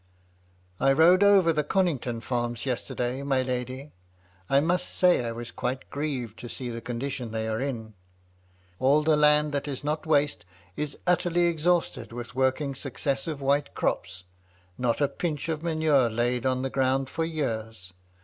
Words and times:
"I 0.79 0.93
rode 0.93 1.23
over 1.23 1.53
the 1.53 1.63
Conington 1.63 2.21
farms 2.21 2.65
yesterday, 2.65 3.21
my 3.21 3.43
lady. 3.43 3.91
I 4.49 4.59
must 4.59 4.89
say 4.95 5.23
I 5.23 5.31
was 5.31 5.51
quite 5.51 5.91
grieved 5.91 6.39
to 6.39 6.49
see 6.49 6.71
the 6.71 6.81
con 6.81 6.99
dition 6.99 7.29
they 7.29 7.47
are 7.47 7.59
in; 7.61 7.93
all 8.79 9.03
the 9.03 9.15
land 9.15 9.51
that 9.51 9.67
is 9.67 9.83
not 9.83 10.07
waste 10.07 10.43
is 10.75 10.97
utterly 11.05 11.41
exhausted 11.43 12.11
with 12.11 12.33
working 12.33 12.73
successive 12.73 13.41
white 13.43 13.75
crops. 13.75 14.23
Not 14.75 15.01
a 15.01 15.07
pinch 15.07 15.49
of 15.49 15.61
manure 15.61 16.09
laid 16.09 16.47
on 16.47 16.63
the 16.63 16.71
ground 16.71 17.07
for 17.07 17.23
years. 17.23 17.93